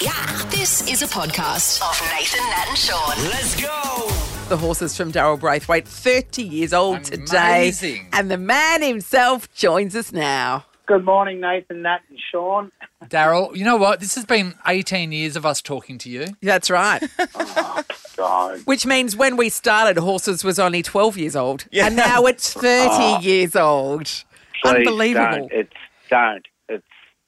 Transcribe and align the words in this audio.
Yeah. 0.00 0.48
This 0.50 0.88
is 0.88 1.02
a 1.02 1.08
podcast 1.08 1.82
of 1.82 2.00
Nathan, 2.12 2.38
Nat, 2.50 2.66
and 2.68 2.78
Shaun. 2.78 3.16
Let's 3.30 3.60
go. 3.60 4.06
The 4.48 4.56
horses 4.56 4.96
from 4.96 5.10
Daryl 5.10 5.40
Braithwaite, 5.40 5.88
30 5.88 6.42
years 6.44 6.72
old 6.72 7.02
today. 7.02 7.62
Amazing. 7.62 8.08
And 8.12 8.30
the 8.30 8.38
man 8.38 8.82
himself 8.82 9.52
joins 9.54 9.96
us 9.96 10.12
now. 10.12 10.66
Good 10.86 11.04
morning, 11.04 11.40
Nathan, 11.40 11.82
Nat, 11.82 12.00
and 12.08 12.18
Shaun. 12.30 12.70
Daryl, 13.06 13.56
you 13.56 13.64
know 13.64 13.76
what? 13.76 13.98
This 13.98 14.14
has 14.14 14.24
been 14.24 14.54
18 14.68 15.10
years 15.10 15.34
of 15.34 15.44
us 15.44 15.60
talking 15.60 15.98
to 15.98 16.08
you. 16.08 16.26
That's 16.42 16.70
right. 16.70 17.02
Oh, 17.34 17.82
God. 18.16 18.60
Which 18.64 18.84
means 18.84 19.14
when 19.14 19.36
we 19.36 19.48
started, 19.48 19.96
horses 19.98 20.42
was 20.42 20.58
only 20.58 20.82
12 20.82 21.16
years 21.16 21.36
old. 21.36 21.66
Yeah. 21.70 21.86
And 21.86 21.94
now 21.96 22.24
it's 22.26 22.52
30 22.52 23.24
years 23.24 23.54
old. 23.54 24.04
Please 24.04 24.24
Unbelievable. 24.64 25.48
Don't. 25.48 25.52
It's 25.52 25.72
don't. 26.10 26.46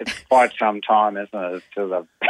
It's 0.01 0.11
it's 0.13 0.21
quite 0.29 0.53
some 0.59 0.81
time, 0.81 1.17
isn't 1.17 1.29
it? 1.35 1.55
It's 1.57 1.65
sort 1.75 1.93
of. 1.93 2.07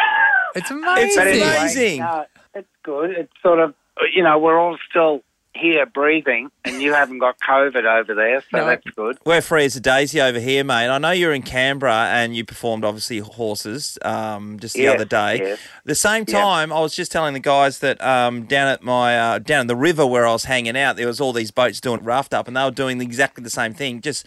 It's 0.53 0.69
amazing. 0.69 1.13
But 1.17 1.27
anyway, 1.29 1.57
Amazing. 1.59 2.01
no, 2.01 2.25
it's 2.57 2.67
good. 2.83 3.11
It's 3.13 3.33
sort 3.41 3.61
of 3.61 3.73
you 4.13 4.25
know 4.25 4.37
we're 4.37 4.59
all 4.59 4.77
still 4.91 5.23
here 5.55 5.87
breathing, 5.87 6.51
and 6.65 6.83
you 6.83 6.93
haven't 6.93 7.19
got 7.21 7.37
COVID 7.39 7.85
over 7.85 8.17
there, 8.17 8.41
so 8.51 8.57
No. 8.59 8.67
that's 8.67 8.83
good. 8.97 9.19
We're 9.25 9.43
free 9.43 9.65
as 9.67 9.77
a 9.77 9.81
daisy 9.81 10.21
over 10.21 10.41
here, 10.41 10.65
mate. 10.65 10.89
I 10.89 10.99
know 10.99 11.13
you're 11.13 11.33
in 11.33 11.43
Canberra 11.43 12.07
and 12.11 12.35
you 12.35 12.45
performed 12.45 12.85
obviously 12.85 13.19
horses 13.19 13.97
um, 14.03 14.59
just 14.59 14.75
the 14.75 14.83
Yes, 14.83 14.95
other 14.97 15.05
day. 15.05 15.39
yes. 15.39 15.59
The 15.85 15.95
same 15.95 16.25
Yeah. 16.27 16.41
time, 16.41 16.73
I 16.73 16.81
was 16.81 16.97
just 16.97 17.13
telling 17.13 17.35
the 17.35 17.39
guys 17.41 17.79
that 17.79 18.03
um, 18.03 18.43
down 18.47 18.67
at 18.67 18.83
my 18.83 19.17
uh, 19.19 19.39
down 19.39 19.61
at 19.63 19.69
the 19.69 19.77
river 19.77 20.05
where 20.05 20.27
I 20.27 20.33
was 20.33 20.45
hanging 20.47 20.77
out, 20.77 20.97
there 20.97 21.07
was 21.07 21.21
all 21.21 21.33
these 21.33 21.53
boats 21.53 21.81
doing 21.81 22.03
raft 22.03 22.35
up, 22.35 22.49
and 22.49 22.57
they 22.57 22.65
were 22.65 22.73
doing 22.73 23.01
exactly 23.01 23.45
the 23.45 23.51
same 23.51 23.73
thing, 23.73 24.01
just 24.01 24.27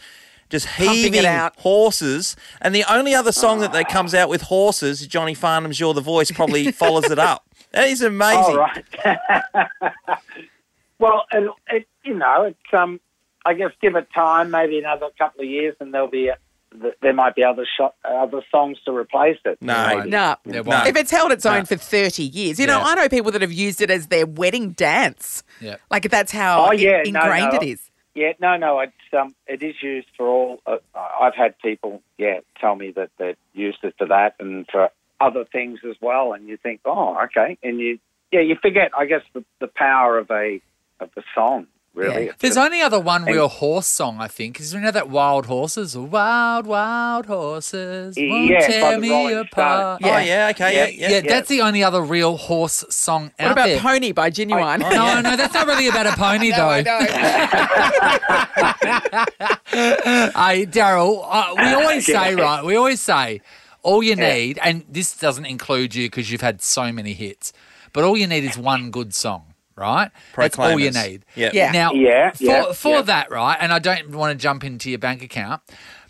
just 0.54 0.66
heaving 0.66 1.26
out. 1.26 1.58
horses. 1.58 2.36
And 2.60 2.74
the 2.74 2.84
only 2.92 3.14
other 3.14 3.32
song 3.32 3.60
that 3.60 3.72
they 3.72 3.84
comes 3.84 4.14
out 4.14 4.28
with 4.28 4.42
horses, 4.42 5.00
is 5.02 5.06
Johnny 5.06 5.34
Farnham's 5.34 5.78
"You're 5.80 5.94
the 5.94 6.00
Voice," 6.00 6.30
probably 6.30 6.70
follows 6.82 7.10
it 7.10 7.18
up. 7.18 7.46
That 7.72 7.88
is 7.88 8.00
amazing. 8.02 8.56
All 8.56 8.56
right. 8.58 8.84
well, 10.98 11.24
and 11.32 11.48
it, 11.70 11.86
you 12.04 12.14
know, 12.14 12.44
it's 12.44 12.72
um, 12.72 13.00
I 13.44 13.54
guess 13.54 13.70
give 13.80 13.96
it 13.96 14.08
time, 14.14 14.50
maybe 14.50 14.78
another 14.78 15.08
couple 15.18 15.42
of 15.42 15.48
years, 15.50 15.74
and 15.80 15.92
there'll 15.92 16.08
be. 16.08 16.28
A, 16.28 16.36
there 17.02 17.12
might 17.12 17.36
be 17.36 17.44
other 17.44 17.64
shot, 17.78 17.94
other 18.04 18.42
songs 18.50 18.78
to 18.84 18.90
replace 18.90 19.38
it. 19.44 19.58
No. 19.60 19.96
maybe. 19.96 20.10
No. 20.10 20.34
No. 20.44 20.82
If 20.84 20.96
it's 20.96 21.12
held 21.12 21.30
its 21.30 21.46
own 21.46 21.58
No. 21.60 21.64
for 21.66 21.76
30 21.76 22.24
years, 22.24 22.58
you 22.58 22.66
know, 22.66 22.78
Yeah. 22.78 22.84
I 22.86 22.94
know 22.96 23.08
people 23.08 23.30
that 23.30 23.42
have 23.42 23.52
used 23.52 23.80
it 23.80 23.92
as 23.92 24.08
their 24.08 24.26
wedding 24.26 24.70
dance. 24.72 25.44
Yeah. 25.60 25.76
Like 25.88 26.04
if 26.04 26.10
that's 26.10 26.32
how 26.32 26.66
Oh, 26.66 26.72
yeah, 26.72 27.02
in- 27.04 27.12
no, 27.12 27.20
ingrained 27.20 27.52
no. 27.52 27.60
it 27.60 27.62
is. 27.64 27.90
Yeah, 28.14 28.32
no, 28.40 28.56
no, 28.56 28.80
it's 28.80 28.92
um, 29.12 29.34
it 29.46 29.62
is 29.62 29.74
used 29.82 30.06
for 30.16 30.28
all. 30.28 30.60
Uh, 30.66 30.76
I've 30.94 31.34
had 31.34 31.58
people, 31.58 32.00
yeah, 32.16 32.40
tell 32.60 32.76
me 32.76 32.92
that 32.92 33.10
they've 33.18 33.36
used 33.52 33.78
it 33.82 33.94
for 33.98 34.06
that 34.06 34.36
and 34.38 34.66
for 34.70 34.90
other 35.20 35.44
things 35.44 35.80
as 35.88 35.96
well. 36.00 36.32
And 36.32 36.46
you 36.46 36.56
think, 36.56 36.80
oh, 36.84 37.16
okay, 37.24 37.58
and 37.62 37.80
you, 37.80 37.98
yeah, 38.30 38.40
you 38.40 38.56
forget, 38.60 38.92
I 38.96 39.06
guess, 39.06 39.22
the, 39.32 39.44
the 39.60 39.66
power 39.66 40.18
of 40.18 40.30
a 40.30 40.60
of 41.00 41.10
the 41.16 41.24
song. 41.34 41.66
Really, 41.94 42.26
Yeah. 42.26 42.32
There's 42.40 42.56
only 42.56 42.80
other 42.80 42.98
one 42.98 43.24
real 43.24 43.46
horse 43.46 43.86
song, 43.86 44.16
I 44.20 44.26
think. 44.26 44.58
Is 44.58 44.74
you 44.74 44.80
know 44.80 44.90
that 44.90 45.08
Wild 45.08 45.46
Horses? 45.46 45.96
Wild, 45.96 46.66
wild 46.66 47.26
horses 47.26 48.16
won't 48.18 48.50
Yeah, 48.50 48.58
by 48.60 48.66
tear 48.66 48.92
the 48.96 48.98
me 48.98 49.10
Rolling 49.10 49.38
apart. 49.38 50.00
Stones. 50.00 50.12
Oh 50.14 50.18
yeah, 50.18 50.48
okay, 50.50 50.74
yeah, 50.74 50.86
Yeah. 50.86 51.08
yeah. 51.08 51.08
Yeah, 51.14 51.20
that's 51.20 51.48
the 51.48 51.60
only 51.60 51.84
other 51.84 52.02
real 52.02 52.36
horse 52.36 52.84
song 52.90 53.30
What 53.36 53.46
out 53.46 53.52
about 53.52 53.66
there. 53.66 53.78
Pony 53.78 54.10
by 54.10 54.30
Ginuwine? 54.30 54.82
Oh, 54.84 54.90
no, 54.90 55.04
yeah. 55.06 55.20
no, 55.20 55.36
that's 55.36 55.54
not 55.54 55.68
really 55.68 55.86
about 55.86 56.06
a 56.06 56.12
pony, 56.16 56.50
No, 56.56 56.56
though. 56.56 56.68
I 56.68 56.82
know. 56.82 56.98
Hey, 59.74 60.66
Daryl, 60.66 61.24
uh, 61.28 61.54
we 61.56 61.64
always 61.74 62.08
Yeah. 62.08 62.22
say, 62.24 62.34
right, 62.34 62.64
we 62.64 62.76
always 62.76 63.00
say, 63.00 63.40
all 63.82 64.02
you 64.02 64.14
Yeah. 64.16 64.34
need, 64.34 64.58
and 64.62 64.84
this 64.88 65.16
doesn't 65.16 65.46
include 65.46 65.94
you 65.94 66.08
because 66.08 66.30
you've 66.30 66.40
had 66.40 66.62
so 66.62 66.92
many 66.92 67.12
hits, 67.12 67.52
but 67.92 68.04
all 68.04 68.16
you 68.16 68.26
need 68.26 68.44
is 68.44 68.56
one 68.58 68.90
good 68.90 69.14
song, 69.14 69.53
right? 69.76 70.10
That's 70.36 70.58
all 70.58 70.78
you 70.78 70.90
need. 70.90 71.24
Yeah. 71.34 71.50
Yeah. 71.52 71.72
Now, 71.72 71.92
Yeah, 71.92 72.30
for, 72.32 72.44
yeah, 72.44 72.72
for 72.72 72.88
yeah. 72.96 73.02
that, 73.02 73.30
right, 73.30 73.56
and 73.60 73.72
I 73.72 73.78
don't 73.78 74.10
want 74.10 74.38
to 74.38 74.42
jump 74.42 74.64
into 74.64 74.90
your 74.90 74.98
bank 74.98 75.22
account, 75.22 75.62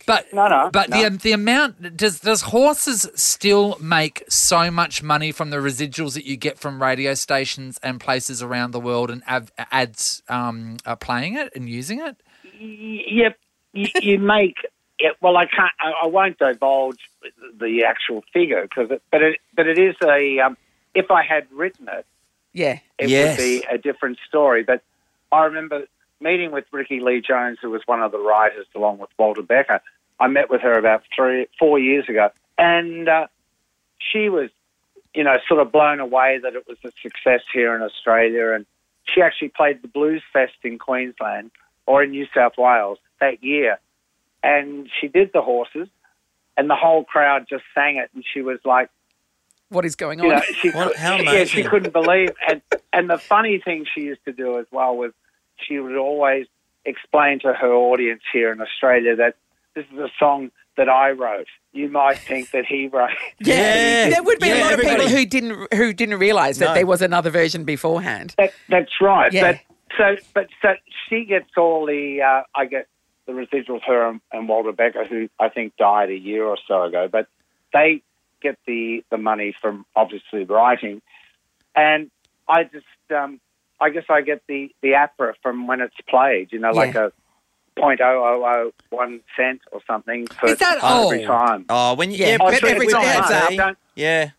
but 0.06 0.32
No, 0.32 0.48
no, 0.48 0.70
but 0.72 0.91
no. 0.91 1.02
the 1.08 1.16
the 1.16 1.32
amount 1.32 1.97
does 1.97 2.20
does 2.20 2.42
horses 2.42 3.08
still 3.14 3.76
make 3.80 4.22
so 4.28 4.70
much 4.70 5.02
money 5.02 5.32
from 5.32 5.50
the 5.50 5.56
residuals 5.58 6.14
that 6.14 6.25
you 6.26 6.36
get 6.36 6.58
from 6.58 6.82
radio 6.82 7.14
stations 7.14 7.78
and 7.82 8.00
places 8.00 8.42
around 8.42 8.72
the 8.72 8.80
world 8.80 9.10
and 9.10 9.22
av- 9.28 9.50
ads 9.72 10.22
um, 10.28 10.76
are 10.84 10.96
playing 10.96 11.36
it 11.36 11.50
and 11.54 11.69
using 11.70 12.00
it? 12.00 12.16
Yep, 12.60 13.38
you, 13.72 13.88
you 14.02 14.19
make. 14.19 14.56
Yeah, 15.00 15.10
well, 15.20 15.36
I 15.36 15.46
can't. 15.46 15.72
I, 15.81 15.92
I 16.04 16.06
won't 16.06 16.38
divulge 16.38 17.00
the 17.58 17.84
actual 17.84 18.22
figure 18.32 18.62
because, 18.62 18.91
it, 18.92 19.02
but 19.10 19.22
it, 19.22 19.38
but 19.56 19.66
it 19.66 19.78
is 19.78 19.96
a. 20.04 20.38
Um, 20.41 20.56
if 20.94 21.10
I 21.10 21.25
had 21.25 21.50
written 21.50 21.88
it, 21.88 22.06
yeah. 22.52 22.78
It 22.99 23.09
Yes. 23.09 23.38
would 23.38 23.43
be 23.44 23.65
a 23.71 23.78
different 23.78 24.19
story. 24.28 24.62
But 24.62 24.82
I 25.32 25.44
remember 25.44 25.87
meeting 26.21 26.53
with 26.53 26.65
Rickie 26.72 27.00
Lee 27.00 27.21
Jones, 27.21 27.59
who 27.60 27.71
was 27.71 27.82
one 27.87 28.03
of 28.03 28.12
the 28.12 28.19
writers, 28.19 28.66
along 28.75 28.99
with 28.99 29.10
Walter 29.19 29.43
Becker. 29.43 29.81
I 30.21 30.28
met 30.28 30.49
with 30.49 30.60
her 30.62 30.78
about 30.78 31.03
three, 31.15 31.47
four 31.59 31.78
years 31.78 32.09
ago, 32.09 32.31
and 32.56 33.09
uh, 33.09 33.27
she 33.99 34.28
was, 34.28 34.50
you 35.12 35.25
know, 35.25 35.37
sort 35.49 35.60
of 35.60 35.72
blown 35.72 35.99
away 36.00 36.38
that 36.43 36.55
it 36.55 36.66
was 36.69 36.78
a 36.84 36.93
success 37.03 37.41
here 37.53 37.75
in 37.75 37.82
Australia. 37.82 38.53
And 38.53 38.65
she 39.12 39.21
actually 39.22 39.49
played 39.49 39.82
the 39.82 39.88
Blues 39.88 40.22
Fest 40.32 40.55
in 40.62 40.78
Queensland 40.78 41.50
or 41.87 42.03
in 42.05 42.12
New 42.12 42.26
South 42.34 42.56
Wales 42.56 42.99
that 43.21 43.43
year, 43.43 43.78
and 44.43 44.88
she 45.00 45.09
did 45.09 45.32
the 45.32 45.43
horses, 45.43 45.88
and 46.56 46.71
the 46.71 46.76
whole 46.76 47.05
crowd 47.05 47.47
just 47.50 47.65
sang 47.75 47.97
it, 47.97 48.09
and 48.15 48.25
she 48.32 48.41
was 48.41 48.61
like. 48.65 48.88
What 49.71 49.84
is 49.84 49.97
going 49.97 50.21
You 50.21 50.26
on? 50.26 50.37
know, 50.37 50.43
she, 50.61 50.71
What- 50.71 50.88
could- 50.93 50.97
how 50.97 51.16
yeah, 51.16 51.44
she 51.44 51.61
amazing. 51.62 51.65
couldn't 51.71 51.93
believe. 51.93 52.31
And 52.49 52.62
and 52.94 53.10
the 53.10 53.19
funny 53.19 53.59
thing 53.59 53.84
she 53.94 54.03
used 54.03 54.25
to 54.25 54.32
do 54.32 54.59
as 54.59 54.66
well 54.71 54.97
was 54.97 55.12
she 55.56 55.78
would 55.78 55.97
always 55.97 56.47
explain 56.84 57.41
to 57.41 57.53
her 57.53 57.72
audience 57.72 58.22
here 58.32 58.53
in 58.53 58.60
Australia 58.60 59.16
that 59.16 59.37
this 59.75 59.84
is 59.93 59.99
a 59.99 60.10
song 60.19 60.50
that 60.77 60.88
I 60.88 61.10
wrote. 61.12 61.47
You 61.72 61.88
might 61.88 62.19
think 62.19 62.50
that 62.50 62.66
he 62.66 62.88
wrote. 62.88 63.10
Yeah. 63.41 64.10
there 64.10 64.22
would 64.22 64.38
be 64.38 64.50
a 64.50 64.56
Yeah, 64.56 64.65
lot 64.65 64.72
of 64.75 64.81
people 64.81 65.09
who 65.09 65.25
didn't 65.27 65.75
who 65.75 65.93
didn't 65.93 66.19
realise 66.19 66.59
that 66.59 66.66
No. 66.69 66.75
there 66.75 66.87
was 66.87 67.03
another 67.03 67.31
version 67.31 67.65
beforehand. 67.65 68.34
That, 68.38 68.53
that's 68.69 69.00
right. 69.00 69.32
Yeah. 69.32 69.53
But 69.53 69.61
so 69.99 70.16
but 70.34 70.49
so 70.62 70.75
she 71.09 71.25
gets 71.25 71.50
all 71.56 71.87
the 71.87 72.22
uh, 72.22 72.43
I 72.55 72.66
guess 72.66 72.87
the 73.26 73.32
residuals. 73.32 73.82
Her 73.87 74.09
and, 74.09 74.21
and 74.32 74.49
Walter 74.49 74.72
Becker, 74.72 75.05
who 75.05 75.28
I 75.38 75.49
think 75.49 75.76
died 75.76 76.11
a 76.11 76.19
year 76.19 76.44
or 76.44 76.59
so 76.69 76.82
ago, 76.82 77.09
but 77.11 77.26
they 77.72 78.03
get 78.43 78.59
the 78.66 79.05
the 79.11 79.16
money 79.19 79.55
from 79.61 79.87
obviously 79.97 80.44
writing, 80.44 81.00
and 81.75 82.11
I 82.49 82.65
just 82.65 82.87
um, 83.15 83.41
I 83.81 83.91
guess 83.91 84.05
I 84.09 84.21
get 84.22 84.43
the 84.49 84.71
the 84.82 84.91
APRA 84.93 85.34
from 85.43 85.66
when 85.66 85.81
it's 85.81 85.94
played. 86.09 86.53
You 86.53 86.59
know, 86.60 86.71
like 86.72 86.94
Yeah. 86.94 87.06
a 87.77 87.81
point 87.81 88.00
oh 88.00 88.22
oh 88.25 88.44
oh 88.47 88.72
one 88.97 89.21
cent 89.37 89.60
or 89.72 89.81
something 89.87 90.27
for 90.28 90.49
Is 90.50 90.59
that 90.59 90.78
every 90.82 91.25
all? 91.27 91.38
time. 91.47 91.65
Oh, 91.69 91.94
when 91.94 92.10
you 92.10 92.19
Yeah. 92.19 92.28
yeah, 92.28 92.37
Oh, 92.41 92.50
but 92.50 92.65
every 92.65 92.87
with 92.87 92.94
time. 92.94 93.03
that, 93.03 93.32
I 93.50 93.53
eh? 93.53 93.56
don't, 93.56 93.78
yeah. 93.97 94.31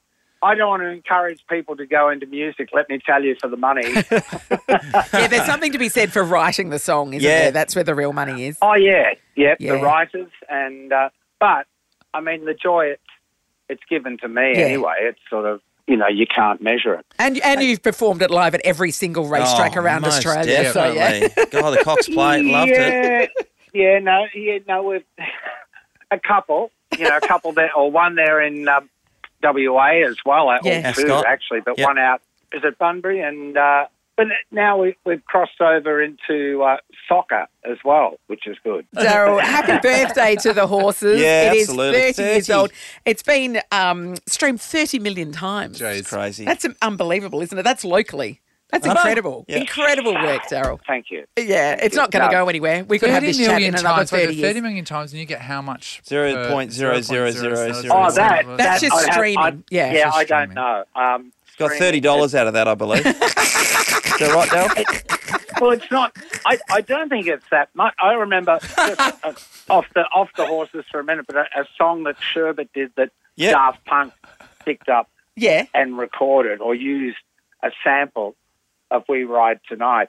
I 0.44 0.54
don't 0.54 0.70
want 0.70 0.84
to 0.84 0.90
encourage 0.90 1.44
people 1.50 1.76
to 1.78 1.88
go 1.88 2.10
into 2.10 2.28
music. 2.28 2.70
Let 2.72 2.88
me 2.88 3.00
tell 3.04 3.24
you, 3.24 3.36
for 3.42 3.48
the 3.48 3.58
money. 3.58 3.82
yeah, 4.70 5.28
there's 5.28 5.46
something 5.46 5.72
to 5.72 5.80
be 5.80 5.90
said 5.90 6.12
for 6.14 6.24
writing 6.24 6.70
the 6.70 6.78
song, 6.80 7.14
isn't 7.14 7.28
Yeah. 7.28 7.44
there? 7.46 7.52
That's 7.52 7.76
where 7.76 7.84
the 7.84 7.96
real 7.96 8.14
money 8.14 8.46
is. 8.46 8.58
Oh 8.62 8.76
yeah, 8.76 9.14
yep. 9.36 9.58
Yeah. 9.60 9.74
The 9.78 9.82
writers 9.82 10.30
and 10.50 10.94
uh, 10.94 11.10
but 11.40 11.66
I 12.14 12.22
mean 12.22 12.46
the 12.46 12.54
joy 12.54 12.88
it's 12.88 13.02
it's 13.70 13.82
given 13.90 14.18
to 14.20 14.28
me 14.28 14.52
Yeah. 14.56 14.66
anyway. 14.66 14.94
It's 15.02 15.20
sort 15.30 15.46
of 15.46 15.62
you 15.88 15.96
know 15.98 16.08
you 16.08 16.26
can't 16.28 16.62
measure 16.62 16.94
it. 16.96 17.06
And 17.20 17.40
and 17.44 17.62
you've 17.62 17.82
performed 17.84 18.22
it 18.22 18.32
live 18.32 18.56
at 18.56 18.62
every 18.66 18.92
single 18.92 19.28
racetrack 19.28 19.76
Oh, 19.78 19.82
around 19.82 20.02
most 20.02 20.26
Australia. 20.26 20.72
So 20.72 20.92
yeah. 20.92 21.20
Definitely. 21.20 21.60
God, 21.62 21.72
the 21.78 21.84
Cox 21.84 22.08
plate, 22.10 22.44
loved 22.46 22.72
it. 22.72 23.32
yeah, 23.74 23.84
yeah, 23.94 24.00
no, 24.00 24.26
yeah, 24.34 24.60
no. 24.68 24.84
With 24.84 25.04
a 26.12 26.20
couple, 26.20 26.72
you 26.98 27.08
know, 27.10 27.18
a 27.18 27.22
couple 27.22 27.52
there 27.54 27.74
or 27.76 27.92
one 27.92 28.16
there 28.16 28.42
in 28.42 28.68
um, 28.68 28.90
WA 29.44 29.88
as 30.08 30.18
well. 30.26 30.50
uh, 30.50 30.60
Yeah. 30.64 30.90
Or 30.92 30.94
two 30.94 31.14
actually, 31.28 31.62
but 31.62 31.78
Yep. 31.78 31.88
one 31.88 31.98
out 31.98 32.22
is 32.54 32.64
it 32.64 32.78
Bunbury 32.78 33.22
and. 33.22 33.58
Uh, 33.58 33.86
but 34.18 34.28
now 34.52 34.78
we, 34.82 34.96
we've 35.06 35.24
crossed 35.26 35.60
over 35.62 36.02
into 36.02 36.64
uh, 36.64 36.78
soccer 37.08 37.48
as 37.70 37.78
well, 37.84 38.16
which 38.28 38.48
is 38.48 38.58
good. 38.64 38.86
Daryl, 38.96 39.42
happy 39.42 39.78
birthday 39.88 40.36
to 40.38 40.54
the 40.54 40.68
horses. 40.68 41.20
Yeah, 41.22 41.52
It 41.52 41.58
is 41.58 41.70
absolutely. 41.70 42.14
30, 42.14 42.22
years 42.34 42.50
old. 42.50 42.72
It's 43.06 43.24
been 43.24 43.60
um, 43.72 44.16
streamed 44.28 44.62
30 44.62 45.00
million 45.00 45.32
times. 45.32 45.82
It's 45.82 46.10
crazy. 46.10 46.46
That's 46.46 46.66
unbelievable, 46.82 47.42
isn't 47.42 47.58
it? 47.58 47.64
That's 47.64 47.84
locally. 47.84 48.42
That's 48.72 48.88
incredible. 48.88 49.46
Yeah. 49.48 49.58
Incredible 49.58 50.14
work, 50.16 50.42
Daryl. 50.50 50.80
Thank 50.88 51.12
you. 51.12 51.26
Yeah, 51.38 51.80
it's 51.82 51.96
not 51.96 52.10
going 52.12 52.22
to 52.28 52.32
No. 52.32 52.44
go 52.44 52.50
anywhere. 52.50 52.84
We 52.84 52.98
could 52.98 53.10
have 53.12 53.22
30 53.22 53.28
this 53.38 53.46
chat 53.46 53.62
in 53.62 53.76
another 53.76 54.00
times, 54.00 54.10
30 54.10 54.34
years. 54.34 54.50
30 54.50 54.62
million 54.62 54.84
times, 54.86 55.12
and 55.14 55.20
you 55.20 55.26
get 55.26 55.40
how 55.40 55.62
much? 55.62 56.02
Zero 56.06 56.34
per- 56.34 56.50
point 56.50 56.74
zero 56.74 57.00
zero 57.00 57.30
zero 57.32 57.56
zero 57.56 57.96
Oh, 57.96 58.10
zero. 58.10 58.16
that, 58.16 58.46
That's 58.58 58.82
that 58.82 58.82
just 58.82 58.94
I 58.94 59.02
have- 59.06 59.14
streaming. 59.14 59.38
I- 59.40 59.64
Yeah. 59.70 59.94
yeah, 59.94 60.04
Just 60.06 60.18
I 60.18 60.24
don't 60.26 60.54
know. 60.56 60.84
Um, 60.96 61.32
Got 61.58 61.72
thirty 61.74 62.00
dollars 62.00 62.36
out 62.36 62.48
of 62.48 62.54
that, 62.54 62.68
I 62.68 62.76
believe. 62.76 63.06
Is 63.06 63.14
that 64.20 64.32
right, 64.34 64.50
Dale? 64.50 65.46
Well, 65.62 65.72
it's 65.72 65.90
not. 65.90 66.16
I, 66.46 66.58
I 66.70 66.82
don't 66.82 67.10
think 67.10 67.28
it's 67.28 67.46
that 67.52 67.70
much. 67.76 67.94
I 68.02 68.14
remember 68.14 68.60
just, 68.62 69.00
uh, 69.26 69.34
off 69.70 69.86
the 69.94 70.02
off 70.14 70.30
the 70.36 70.46
horses 70.46 70.84
for 70.92 71.00
a 71.00 71.04
minute, 71.04 71.26
but 71.28 71.36
a, 71.38 71.42
a 71.62 71.66
song 71.78 72.04
that 72.04 72.18
Sherbet 72.22 72.70
did 72.74 72.92
that 72.98 73.12
Yeah. 73.36 73.52
Daft 73.52 73.86
Punk 73.86 74.14
picked 74.66 74.90
up. 74.90 75.10
Yeah. 75.38 75.66
and 75.74 75.98
recorded 75.98 76.62
or 76.62 76.74
used 76.76 77.18
a 77.62 77.70
sample 77.84 78.36
of 78.90 79.04
We 79.10 79.26
Ride 79.26 79.60
Tonight. 79.68 80.08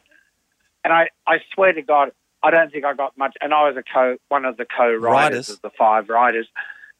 And 0.84 0.92
I, 0.92 1.08
I 1.26 1.38
swear 1.52 1.72
to 1.72 1.82
God, 1.82 2.12
I 2.44 2.52
don't 2.52 2.70
think 2.70 2.84
I 2.84 2.94
got 2.94 3.18
much. 3.18 3.36
And 3.40 3.52
I 3.52 3.66
was 3.68 3.76
a 3.76 3.82
co 3.82 4.18
one 4.28 4.44
of 4.44 4.56
the 4.56 4.64
co-writers 4.66 5.00
Writers. 5.02 5.50
of 5.50 5.62
the 5.62 5.70
five 5.70 6.08
writers, 6.08 6.46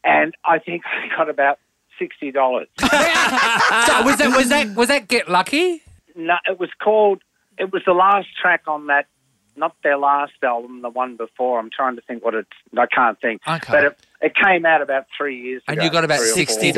and 0.02 0.34
I 0.44 0.58
think 0.58 0.82
I 0.86 1.16
got 1.16 1.28
about 1.30 1.60
sixty 1.98 2.30
dollars. 2.30 2.68
So 2.78 4.02
was 4.04 4.16
that 4.18 4.32
was 4.36 4.48
that 4.48 4.74
was 4.74 4.88
that 4.88 5.08
Get 5.08 5.28
Lucky? 5.28 5.82
no, 6.14 6.36
it 6.48 6.58
was 6.60 6.70
called. 6.82 7.22
It 7.58 7.72
was 7.72 7.82
the 7.86 7.92
last 7.92 8.28
track 8.40 8.62
on 8.66 8.86
that, 8.86 9.06
not 9.56 9.74
their 9.82 9.96
last 9.98 10.32
album, 10.42 10.82
the 10.82 10.88
one 10.90 11.16
before. 11.16 11.58
I'm 11.58 11.70
trying 11.70 11.96
to 11.96 12.02
think 12.02 12.24
what 12.24 12.34
it's. 12.34 12.48
I 12.76 12.86
can't 12.86 13.20
think. 13.20 13.42
Okay. 13.46 13.72
But 13.72 13.84
it, 13.84 14.05
it 14.26 14.34
came 14.34 14.66
out 14.66 14.82
about 14.82 15.06
three 15.16 15.40
years 15.40 15.62
And 15.68 15.74
ago. 15.78 15.82
And 15.82 15.86
you 15.86 15.92
got 15.92 16.04
about 16.04 16.18
three 16.20 16.42
or 16.42 16.46
four. 16.46 16.56
$60. 16.56 16.72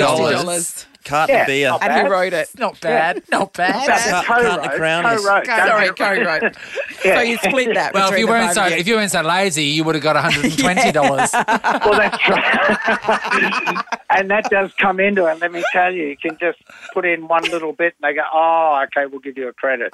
$60. 0.45 0.87
Carton 1.05 1.37
Yeah. 1.37 1.47
beer. 1.47 1.71
And 1.71 1.81
bad. 1.81 2.05
who 2.07 2.13
wrote 2.13 2.33
it? 2.35 2.49
Not 2.59 2.81
bad. 2.81 3.23
Not 3.31 3.53
bad. 3.55 3.87
But 3.87 3.99
Cut- 3.99 4.25
co-wrote, 4.27 4.43
cut 4.61 4.63
the 4.73 4.77
crown 4.77 5.07
is- 5.07 5.21
co-wrote. 5.25 5.45
Don't 5.47 5.67
Sorry, 5.69 5.87
get- 5.87 5.97
co-wrote. 5.97 6.57
Yeah. 7.05 7.15
So 7.15 7.21
you 7.23 7.37
split 7.39 7.75
that. 7.75 7.95
Well, 7.95 8.13
if 8.13 8.19
you 8.19 8.27
weren't 8.27 8.53
so 8.55 8.67
of 8.67 8.73
if 8.73 8.87
you 8.89 8.97
weren't 8.97 9.13
so 9.13 9.21
lazy, 9.23 9.63
you 9.65 9.85
would 9.85 9.95
have 9.95 10.03
got 10.03 10.17
one 10.17 10.25
hundred 10.25 10.47
and 10.47 10.59
twenty 10.59 10.91
dollars. 10.93 11.31
Well, 11.33 11.95
that's 11.97 12.29
right. 12.29 13.85
and 14.11 14.29
that 14.31 14.51
does 14.51 14.73
come 14.75 14.99
into 14.99 15.27
it. 15.27 15.39
Let 15.41 15.53
me 15.53 15.63
tell 15.73 15.93
you, 15.95 16.09
you 16.09 16.17
can 16.17 16.37
just 16.39 16.59
put 16.93 17.05
in 17.07 17.29
one 17.29 17.45
little 17.45 17.73
bit, 17.73 17.95
and 18.03 18.11
they 18.11 18.15
go, 18.17 18.23
"Oh, 18.35 18.85
okay, 18.87 19.07
we'll 19.07 19.21
give 19.21 19.39
you 19.39 19.47
a 19.49 19.53
credit." 19.53 19.93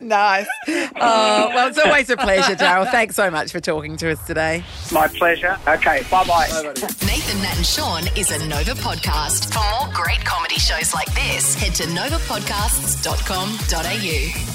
nice. 0.00 0.46
Oh, 0.68 1.50
well, 1.54 1.68
it's 1.68 1.78
always 1.78 2.10
a 2.10 2.16
pleasure, 2.16 2.54
Daryl. 2.56 2.90
Thanks 2.90 3.14
so 3.14 3.30
much 3.30 3.52
for 3.52 3.60
talking 3.60 3.96
to 3.98 4.10
us 4.10 4.26
today. 4.26 4.64
My 4.92 5.06
pleasure. 5.08 5.53
Okay, 5.68 6.02
bye 6.10 6.24
bye. 6.24 6.48
Nathan, 7.06 7.40
Nat, 7.42 7.56
and 7.56 7.66
Shaun 7.66 8.02
is 8.16 8.30
a 8.30 8.38
Nova 8.46 8.72
podcast. 8.72 9.52
For 9.52 9.60
more 9.78 9.88
great 9.94 10.24
comedy 10.24 10.56
shows 10.56 10.92
like 10.94 11.12
this, 11.14 11.54
head 11.54 11.74
to 11.76 11.84
novapodcasts.com.au. 11.84 14.53